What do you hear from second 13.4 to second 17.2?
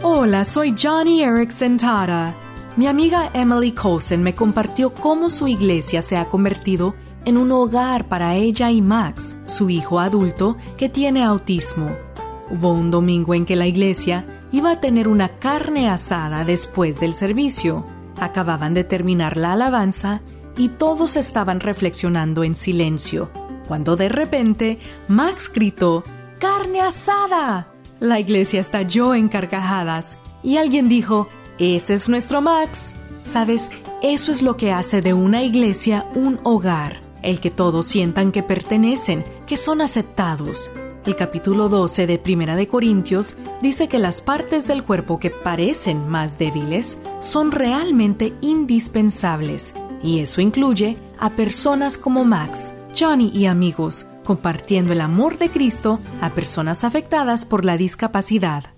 que la iglesia iba a tener una carne asada después del